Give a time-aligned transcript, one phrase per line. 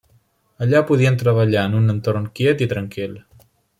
[0.65, 3.15] Allà podien treballar en un entorn quiet i tranquil.